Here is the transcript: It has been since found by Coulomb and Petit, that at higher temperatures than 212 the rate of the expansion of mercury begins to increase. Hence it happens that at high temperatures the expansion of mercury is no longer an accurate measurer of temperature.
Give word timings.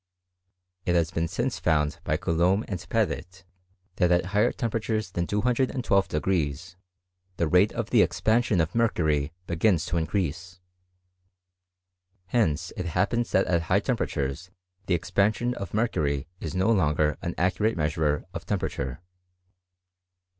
It 0.83 0.95
has 0.95 1.11
been 1.11 1.27
since 1.27 1.59
found 1.59 1.99
by 2.03 2.17
Coulomb 2.17 2.65
and 2.67 2.83
Petit, 2.89 3.43
that 3.97 4.11
at 4.11 4.25
higher 4.25 4.51
temperatures 4.51 5.11
than 5.11 5.27
212 5.27 6.07
the 7.27 7.47
rate 7.47 7.71
of 7.73 7.91
the 7.91 8.01
expansion 8.01 8.59
of 8.59 8.73
mercury 8.73 9.31
begins 9.45 9.85
to 9.85 9.97
increase. 9.97 10.59
Hence 12.25 12.73
it 12.75 12.87
happens 12.87 13.29
that 13.29 13.45
at 13.45 13.61
high 13.61 13.79
temperatures 13.79 14.49
the 14.87 14.95
expansion 14.95 15.53
of 15.53 15.71
mercury 15.71 16.27
is 16.39 16.55
no 16.55 16.71
longer 16.71 17.19
an 17.21 17.35
accurate 17.37 17.77
measurer 17.77 18.25
of 18.33 18.47
temperature. 18.47 19.03